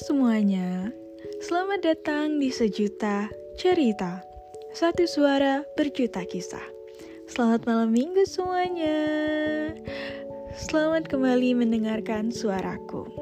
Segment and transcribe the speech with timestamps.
[0.00, 0.88] semuanya,
[1.44, 3.28] selamat datang di Sejuta
[3.60, 4.24] Cerita.
[4.72, 6.64] Satu suara berjuta kisah.
[7.28, 8.96] Selamat malam minggu semuanya.
[10.56, 13.12] Selamat kembali mendengarkan suaraku.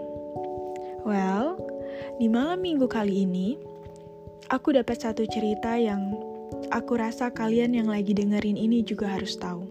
[1.02, 1.58] Well,
[2.22, 3.58] di malam minggu kali ini
[4.48, 6.14] Aku dapat satu cerita yang
[6.70, 9.66] aku rasa kalian yang lagi dengerin ini juga harus tahu.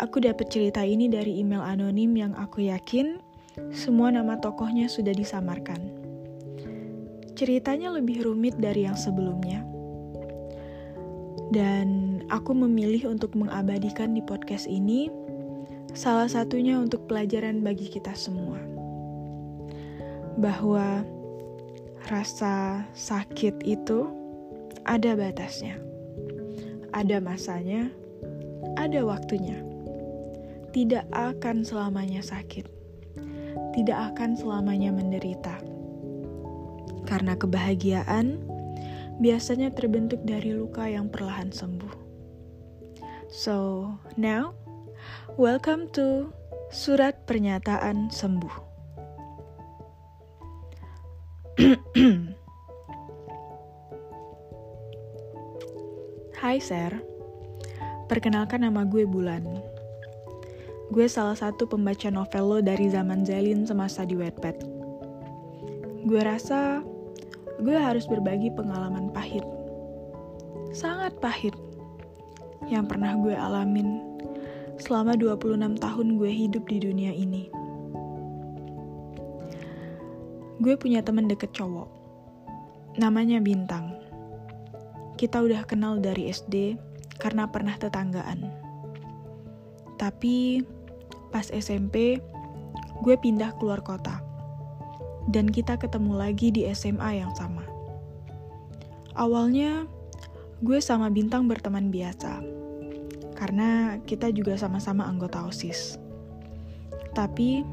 [0.00, 3.22] Aku dapat cerita ini dari email anonim yang aku yakin
[3.70, 5.78] semua nama tokohnya sudah disamarkan.
[7.38, 9.62] Ceritanya lebih rumit dari yang sebelumnya.
[11.54, 15.10] Dan aku memilih untuk mengabadikan di podcast ini
[15.94, 18.58] salah satunya untuk pelajaran bagi kita semua.
[20.34, 21.06] Bahwa
[22.10, 24.10] rasa sakit itu
[24.82, 25.78] ada batasnya.
[26.90, 27.86] Ada masanya,
[28.74, 29.62] ada waktunya.
[30.74, 32.79] Tidak akan selamanya sakit
[33.74, 35.58] tidak akan selamanya menderita.
[37.06, 38.38] Karena kebahagiaan
[39.20, 41.94] biasanya terbentuk dari luka yang perlahan sembuh.
[43.30, 43.86] So,
[44.18, 44.58] now,
[45.38, 46.34] welcome to
[46.74, 48.56] Surat Pernyataan Sembuh.
[56.40, 56.96] Hai Sir,
[58.08, 59.69] perkenalkan nama gue Bulan
[60.90, 64.58] Gue salah satu pembaca novel lo dari zaman Zelin semasa di Wattpad.
[66.02, 66.82] Gue rasa
[67.62, 69.46] gue harus berbagi pengalaman pahit.
[70.74, 71.54] Sangat pahit.
[72.66, 74.02] Yang pernah gue alamin
[74.82, 77.46] selama 26 tahun gue hidup di dunia ini.
[80.58, 81.86] Gue punya temen deket cowok.
[82.98, 83.94] Namanya Bintang.
[85.14, 86.74] Kita udah kenal dari SD
[87.22, 88.50] karena pernah tetanggaan.
[90.00, 90.64] Tapi
[91.30, 92.18] pas SMP,
[93.00, 94.20] gue pindah keluar kota.
[95.30, 97.62] Dan kita ketemu lagi di SMA yang sama.
[99.14, 99.86] Awalnya,
[100.60, 102.42] gue sama Bintang berteman biasa.
[103.38, 105.96] Karena kita juga sama-sama anggota OSIS.
[107.16, 107.64] Tapi,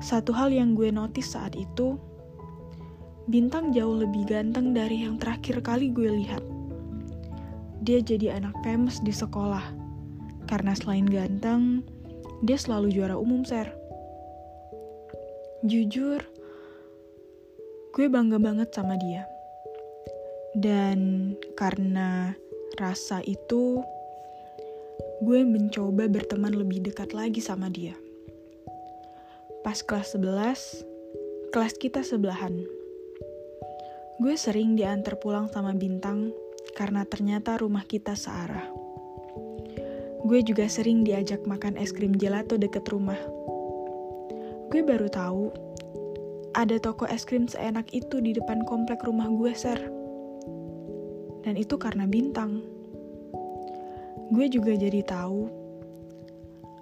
[0.00, 2.00] satu hal yang gue notice saat itu,
[3.26, 6.46] Bintang jauh lebih ganteng dari yang terakhir kali gue lihat.
[7.82, 9.74] Dia jadi anak famous di sekolah.
[10.46, 11.82] Karena selain ganteng,
[12.44, 13.72] dia selalu juara umum, Ser.
[15.64, 16.20] Jujur,
[17.96, 19.24] gue bangga banget sama dia.
[20.52, 22.36] Dan karena
[22.76, 23.80] rasa itu,
[25.24, 27.96] gue mencoba berteman lebih dekat lagi sama dia.
[29.64, 32.52] Pas kelas 11, kelas kita sebelahan.
[34.20, 36.32] Gue sering diantar pulang sama Bintang
[36.76, 38.85] karena ternyata rumah kita searah.
[40.26, 43.18] Gue juga sering diajak makan es krim gelato deket rumah.
[44.74, 45.54] Gue baru tahu
[46.58, 49.78] ada toko es krim seenak itu di depan komplek rumah gue, Ser.
[51.46, 52.58] Dan itu karena bintang.
[54.34, 55.46] Gue juga jadi tahu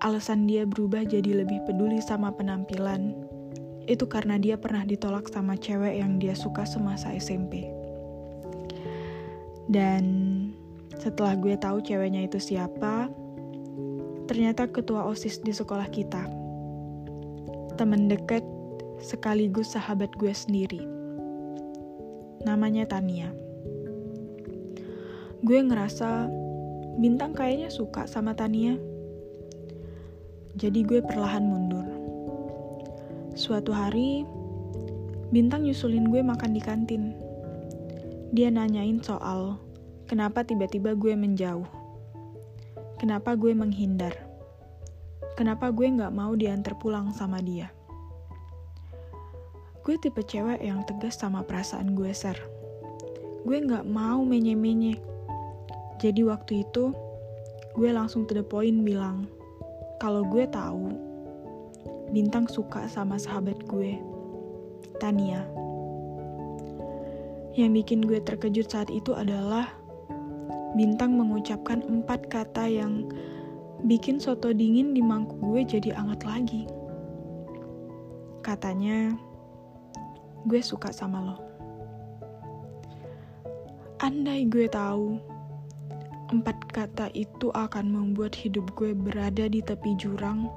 [0.01, 3.13] alasan dia berubah jadi lebih peduli sama penampilan.
[3.85, 7.69] Itu karena dia pernah ditolak sama cewek yang dia suka semasa SMP.
[9.69, 10.05] Dan
[10.97, 13.13] setelah gue tahu ceweknya itu siapa,
[14.25, 16.25] ternyata ketua OSIS di sekolah kita.
[17.77, 18.45] Temen deket
[19.03, 20.81] sekaligus sahabat gue sendiri.
[22.49, 23.33] Namanya Tania.
[25.45, 26.29] Gue ngerasa
[26.95, 28.79] Bintang kayaknya suka sama Tania.
[30.55, 31.83] Jadi gue perlahan mundur.
[33.35, 34.23] Suatu hari,
[35.35, 37.19] Bintang nyusulin gue makan di kantin.
[38.31, 39.59] Dia nanyain soal
[40.07, 41.67] kenapa tiba-tiba gue menjauh
[43.05, 44.17] kenapa gue menghindar.
[45.37, 47.69] Kenapa gue gak mau diantar pulang sama dia.
[49.85, 52.41] Gue tipe cewek yang tegas sama perasaan gue, Ser.
[53.45, 54.97] Gue gak mau menye-menye.
[56.01, 56.97] Jadi waktu itu,
[57.77, 59.29] gue langsung to the point bilang,
[60.01, 60.97] kalau gue tahu
[62.09, 64.01] Bintang suka sama sahabat gue,
[64.97, 65.45] Tania.
[67.53, 69.84] Yang bikin gue terkejut saat itu adalah
[70.75, 73.07] Bintang mengucapkan empat kata yang
[73.87, 76.63] bikin soto dingin di mangkuk gue jadi anget lagi.
[78.43, 79.15] Katanya,
[80.51, 81.37] gue suka sama lo.
[84.03, 85.15] Andai gue tahu,
[86.35, 90.51] empat kata itu akan membuat hidup gue berada di tepi jurang,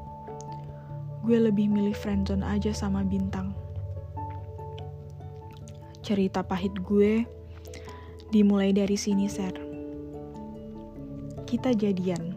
[1.21, 3.53] gue lebih milih friendzone aja sama bintang.
[6.01, 7.21] Cerita pahit gue
[8.33, 9.66] dimulai dari sini, Ser
[11.47, 12.35] kita jadian.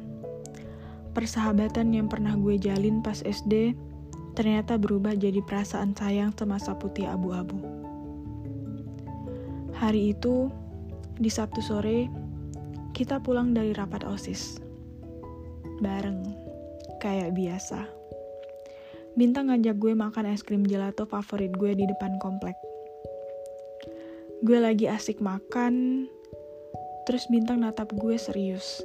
[1.11, 3.75] Persahabatan yang pernah gue jalin pas SD
[4.39, 7.59] ternyata berubah jadi perasaan sayang semasa putih abu-abu.
[9.75, 10.47] Hari itu,
[11.19, 12.07] di Sabtu sore,
[12.95, 14.63] kita pulang dari rapat OSIS.
[15.83, 16.23] Bareng,
[17.03, 17.89] kayak biasa.
[19.19, 22.55] Bintang ngajak gue makan es krim gelato favorit gue di depan komplek.
[24.47, 26.07] Gue lagi asik makan,
[27.05, 28.85] terus Bintang natap gue serius.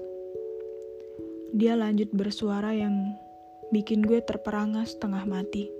[1.55, 3.15] Dia lanjut bersuara yang
[3.71, 5.71] bikin gue terperangah setengah mati.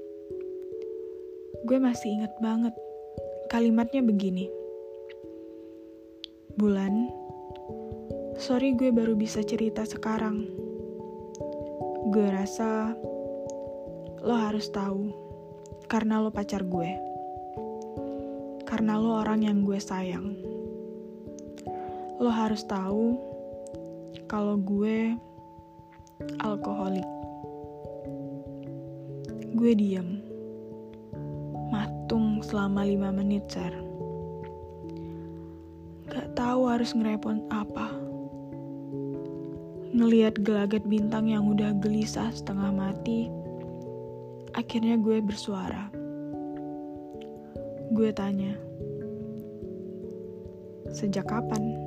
[1.67, 2.71] Gue masih inget banget
[3.51, 4.47] kalimatnya begini.
[6.55, 7.11] Bulan,
[8.39, 10.47] sorry gue baru bisa cerita sekarang.
[12.07, 12.95] Gue rasa
[14.23, 15.11] lo harus tahu
[15.91, 16.95] karena lo pacar gue.
[18.63, 20.39] Karena lo orang yang gue sayang.
[22.23, 23.19] Lo harus tahu
[24.23, 25.19] kalau gue
[26.39, 27.07] alkoholik.
[29.55, 30.19] Gue diam.
[31.71, 33.71] Matung selama lima menit, Sar.
[36.11, 37.91] Gak tahu harus ngerepon apa.
[39.95, 43.31] Ngeliat gelagat bintang yang udah gelisah setengah mati,
[44.51, 45.87] akhirnya gue bersuara.
[47.95, 48.59] Gue tanya,
[50.91, 51.79] sejak kapan?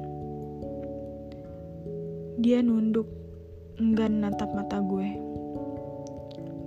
[2.41, 3.09] Dia nunduk,
[3.79, 5.15] enggan natap mata gue.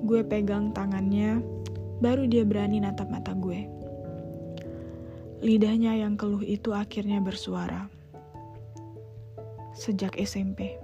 [0.07, 1.43] Gue pegang tangannya,
[1.99, 3.67] baru dia berani natap mata gue.
[5.43, 7.91] Lidahnya yang keluh itu akhirnya bersuara.
[9.75, 10.79] Sejak SMP.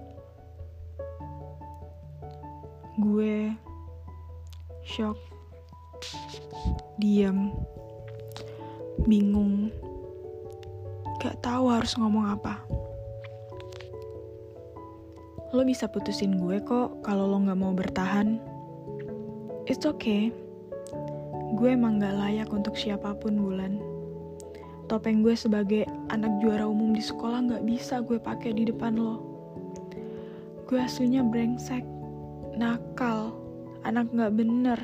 [2.99, 3.55] Gue
[4.83, 5.15] shock,
[6.99, 7.55] diam,
[9.07, 9.71] bingung,
[11.23, 12.59] gak tahu harus ngomong apa.
[15.55, 18.35] Lo bisa putusin gue kok kalau lo gak mau bertahan.
[19.63, 20.35] It's okay.
[21.55, 23.79] Gue emang gak layak untuk siapa pun bulan.
[24.91, 29.23] Topeng gue sebagai anak juara umum di sekolah gak bisa gue pakai di depan lo.
[30.67, 31.83] Gue aslinya brengsek,
[32.59, 33.31] nakal,
[33.87, 34.79] anak gak bener.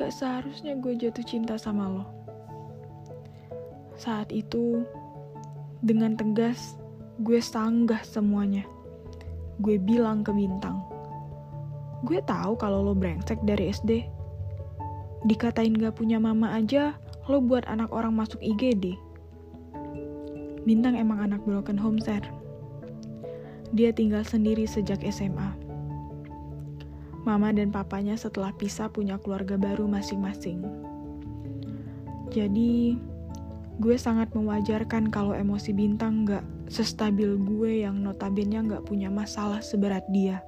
[0.00, 2.04] Gak seharusnya gue jatuh cinta sama lo.
[4.00, 4.84] Saat itu,
[5.84, 6.80] dengan tegas,
[7.20, 8.64] gue sanggah semuanya.
[9.60, 10.84] Gue bilang ke Bintang,
[12.04, 14.04] Gue tahu kalau lo brengsek dari SD.
[15.24, 16.94] Dikatain gak punya mama aja,
[17.26, 18.94] lo buat anak orang masuk IGD.
[20.68, 22.20] Bintang emang anak broken home, sir.
[23.72, 25.56] Dia tinggal sendiri sejak SMA.
[27.26, 30.62] Mama dan papanya setelah pisah punya keluarga baru masing-masing.
[32.30, 32.94] Jadi,
[33.82, 40.04] gue sangat mewajarkan kalau emosi bintang gak sestabil gue yang notabene gak punya masalah seberat
[40.10, 40.42] dia.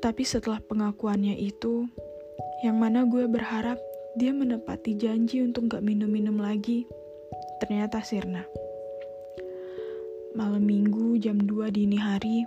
[0.00, 1.88] Tapi setelah pengakuannya itu,
[2.60, 3.80] yang mana gue berharap
[4.20, 6.84] dia menepati janji untuk gak minum-minum lagi,
[7.60, 8.44] ternyata sirna.
[10.36, 12.44] Malam minggu jam 2 dini hari,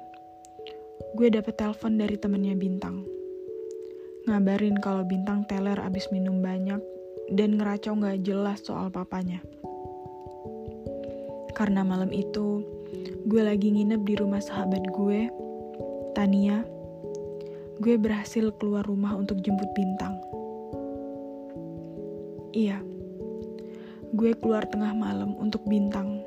[1.18, 3.08] gue dapet telepon dari temennya Bintang.
[4.28, 6.84] Ngabarin kalau Bintang teler abis minum banyak
[7.32, 9.40] dan ngeracau gak jelas soal papanya.
[11.57, 12.62] Karena malam itu,
[13.26, 15.26] gue lagi nginep di rumah sahabat gue,
[16.14, 16.61] Tania,
[17.81, 20.21] gue berhasil keluar rumah untuk jemput bintang.
[22.54, 22.78] Iya,
[24.14, 26.21] gue keluar tengah malam untuk bintang,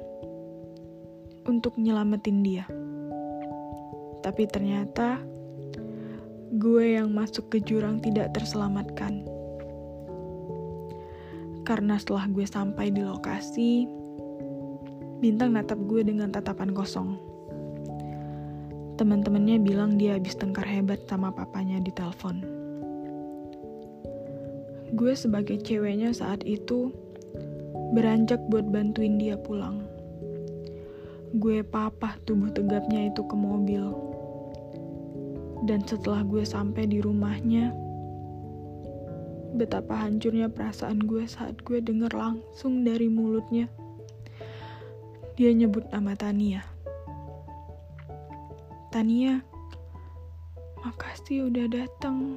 [1.46, 2.66] untuk nyelamatin dia.
[4.26, 5.22] Tapi ternyata
[6.58, 9.22] gue yang masuk ke jurang tidak terselamatkan.
[11.62, 13.99] Karena setelah gue sampai di lokasi,
[15.20, 17.20] bintang natap gue dengan tatapan kosong.
[18.96, 22.40] Teman-temannya bilang dia habis tengkar hebat sama papanya di telepon.
[24.96, 26.92] Gue sebagai ceweknya saat itu
[27.92, 29.84] beranjak buat bantuin dia pulang.
[31.36, 33.92] Gue papah tubuh tegapnya itu ke mobil.
[35.68, 37.70] Dan setelah gue sampai di rumahnya,
[39.54, 43.68] betapa hancurnya perasaan gue saat gue denger langsung dari mulutnya.
[45.40, 46.60] Dia nyebut nama Tania.
[48.92, 49.40] Tania,
[50.84, 52.36] makasih udah datang.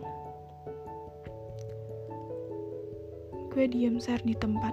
[3.52, 4.72] Gue diam ser di tempat.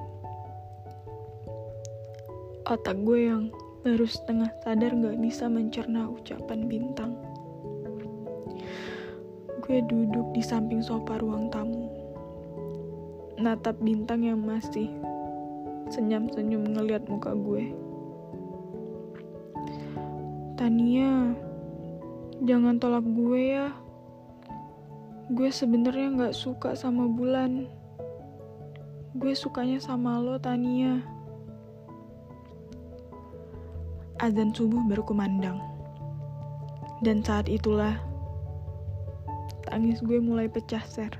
[2.71, 3.51] Otak gue yang
[3.83, 7.19] baru setengah sadar gak bisa mencerna ucapan bintang.
[9.67, 11.91] Gue duduk di samping sofa ruang tamu.
[13.43, 14.87] Natap bintang yang masih
[15.91, 17.90] senyum-senyum ngeliat muka gue.
[20.61, 21.33] Tania,
[22.45, 23.73] Jangan tolak gue ya.
[25.33, 27.65] gue sebenarnya nggak suka sama bulan.
[29.17, 31.01] Gue sukanya sama lo, Tania.
[34.21, 35.65] Azan subuh berkumandang.
[37.01, 37.97] Dan saat itulah
[39.65, 41.17] tangis gue mulai pecah ser.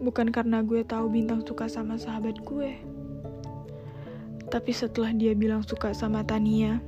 [0.00, 2.80] Bukan karena gue tahu bintang suka sama sahabat gue.
[4.48, 6.80] Tapi setelah dia bilang suka sama Tania,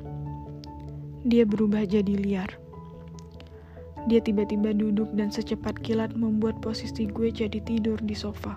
[1.26, 2.50] dia berubah jadi liar.
[4.06, 8.56] Dia tiba-tiba duduk dan secepat kilat membuat posisi gue jadi tidur di sofa.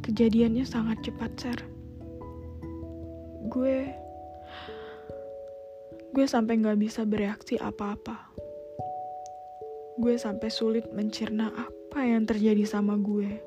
[0.00, 1.58] Kejadiannya sangat cepat, Ser.
[3.46, 3.94] Gue...
[6.10, 8.34] Gue sampai gak bisa bereaksi apa-apa.
[10.02, 13.38] Gue sampai sulit mencerna apa yang terjadi sama gue.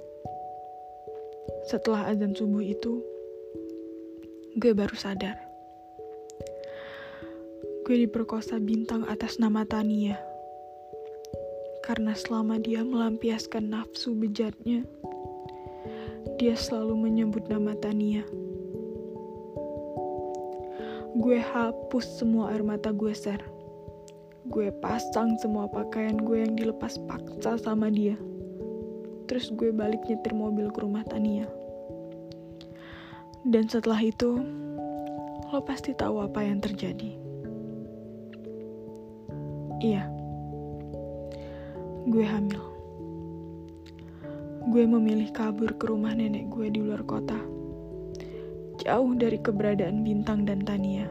[1.68, 3.04] Setelah azan subuh itu,
[4.56, 5.43] gue baru sadar.
[7.84, 10.16] Gue diperkosa bintang atas nama Tania.
[11.84, 14.88] Karena selama dia melampiaskan nafsu bejatnya,
[16.40, 18.24] dia selalu menyebut nama Tania.
[21.20, 23.44] Gue hapus semua air mata gue, Ser.
[24.48, 28.16] Gue pasang semua pakaian gue yang dilepas paksa sama dia.
[29.28, 31.52] Terus gue balik nyetir mobil ke rumah Tania.
[33.44, 34.40] Dan setelah itu,
[35.52, 37.23] lo pasti tahu apa yang terjadi.
[39.84, 40.08] Iya,
[42.08, 42.64] gue hamil.
[44.72, 47.36] Gue memilih kabur ke rumah nenek gue di luar kota,
[48.80, 51.04] jauh dari keberadaan Bintang dan Tania.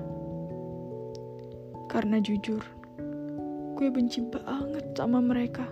[1.93, 2.65] Karena jujur,
[3.77, 5.69] gue benci banget sama mereka.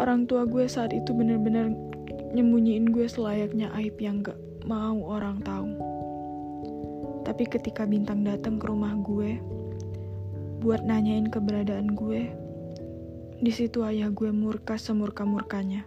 [0.00, 1.68] Orang tua gue saat itu benar-benar
[2.32, 5.76] nyembunyiin gue selayaknya aib yang gak mau orang tahu.
[7.28, 9.57] Tapi ketika Bintang datang ke rumah gue
[10.58, 12.30] buat nanyain keberadaan gue,
[13.38, 15.86] di situ ayah gue murka semurka-murkanya.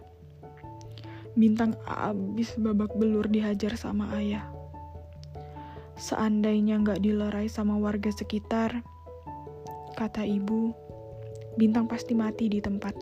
[1.32, 4.48] Bintang abis babak belur dihajar sama ayah.
[5.96, 8.84] Seandainya nggak dilerai sama warga sekitar,
[9.96, 10.72] kata ibu,
[11.52, 12.96] Bintang pasti mati di tempat.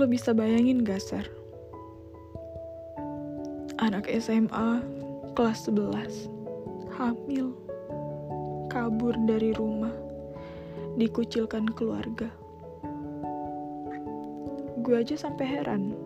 [0.00, 1.28] Lo bisa bayangin gak, Ser?
[3.76, 4.80] anak SMA
[5.36, 6.32] kelas 11
[6.96, 7.52] hamil
[8.76, 9.96] kabur dari rumah
[11.00, 12.28] dikucilkan keluarga.
[14.84, 15.96] Gue aja sampai heran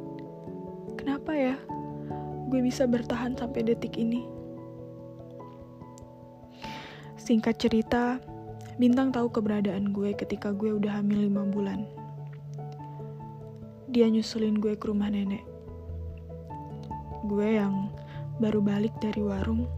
[0.95, 1.59] kenapa ya
[2.47, 4.23] gue bisa bertahan sampai detik ini?
[7.19, 8.23] Singkat cerita
[8.81, 11.85] Bintang tahu keberadaan gue ketika gue udah hamil lima bulan.
[13.93, 15.45] Dia nyusulin gue ke rumah nenek.
[17.29, 17.93] Gue yang
[18.41, 19.69] baru balik dari warung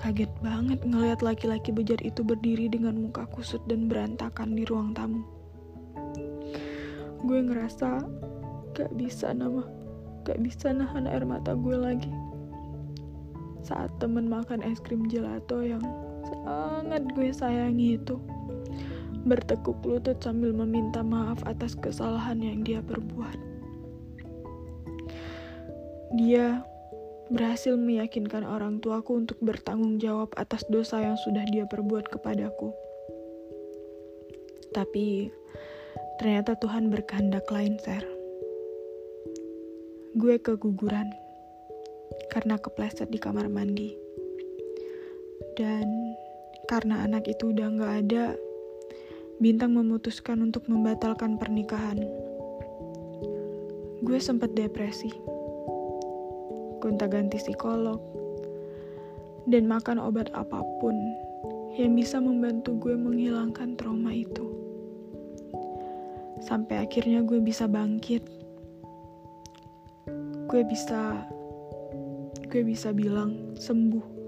[0.00, 5.20] kaget banget ngeliat laki-laki bejat itu berdiri dengan muka kusut dan berantakan di ruang tamu.
[7.20, 8.00] Gue ngerasa
[8.72, 9.60] gak bisa nama,
[10.24, 12.08] gak bisa nahan air mata gue lagi.
[13.60, 15.84] Saat temen makan es krim gelato yang
[16.24, 18.16] sangat gue sayangi itu
[19.28, 23.36] bertekuk lutut sambil meminta maaf atas kesalahan yang dia perbuat.
[26.16, 26.64] Dia
[27.30, 32.74] berhasil meyakinkan orang tuaku untuk bertanggung jawab atas dosa yang sudah dia perbuat kepadaku.
[34.74, 35.30] Tapi
[36.18, 38.02] ternyata Tuhan berkehendak lain, Ser.
[40.18, 41.06] Gue keguguran
[42.34, 43.94] karena kepleset di kamar mandi.
[45.54, 45.86] Dan
[46.66, 48.26] karena anak itu udah gak ada,
[49.40, 51.96] Bintang memutuskan untuk membatalkan pernikahan.
[54.04, 55.39] Gue sempat depresi
[56.80, 58.00] gonta-ganti psikolog,
[59.46, 60.96] dan makan obat apa pun
[61.78, 64.46] yang bisa membantu gue menghilangkan trauma itu.
[66.40, 68.24] Sampai akhirnya gue bisa bangkit.
[70.50, 71.24] Gue bisa
[72.50, 74.18] gue bisa bilang sembuh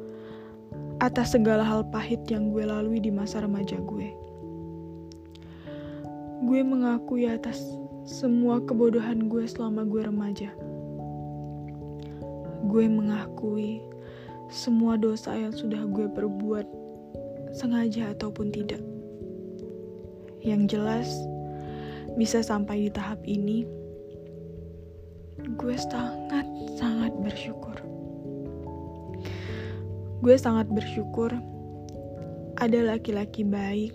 [1.03, 4.09] atas segala hal pahit yang gue lalui di masa remaja gue.
[6.47, 7.59] Gue mengakui atas
[8.07, 10.51] semua kebodohan gue selama gue remaja
[12.73, 13.85] gue mengakui
[14.49, 16.65] semua dosa yang sudah gue perbuat,
[17.53, 18.81] sengaja ataupun tidak.
[20.41, 21.09] Yang jelas,
[22.17, 23.69] bisa sampai di tahap ini,
[25.61, 27.77] gue sangat-sangat bersyukur.
[30.25, 31.29] Gue sangat bersyukur
[32.57, 33.93] ada laki-laki baik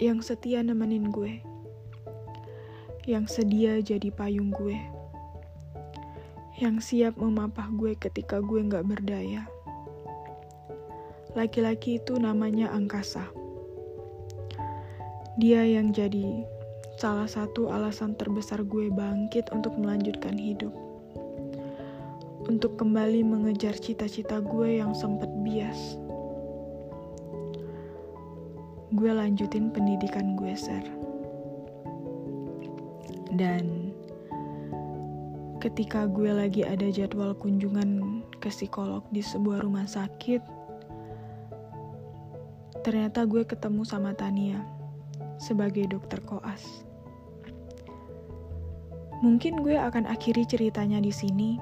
[0.00, 1.44] yang setia nemenin gue,
[3.04, 4.80] yang sedia jadi payung gue
[6.58, 9.46] yang siap memapah gue ketika gue gak berdaya.
[11.38, 13.30] Laki-laki itu namanya Angkasa.
[15.38, 16.42] Dia yang jadi
[16.98, 20.74] salah satu alasan terbesar gue bangkit untuk melanjutkan hidup.
[22.50, 25.94] Untuk kembali mengejar cita-cita gue yang sempat bias.
[28.98, 30.82] Gue lanjutin pendidikan gue, Ser.
[33.30, 33.87] Dan
[35.58, 40.38] ketika gue lagi ada jadwal kunjungan ke psikolog di sebuah rumah sakit,
[42.86, 44.62] ternyata gue ketemu sama Tania
[45.42, 46.86] sebagai dokter koas.
[49.18, 51.58] Mungkin gue akan akhiri ceritanya di sini,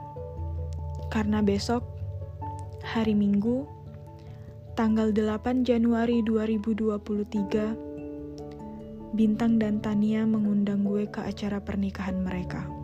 [1.08, 1.80] karena besok,
[2.84, 3.64] hari Minggu,
[4.76, 12.75] tanggal 8 Januari 2023, Bintang dan Tania mengundang gue ke acara pernikahan mereka.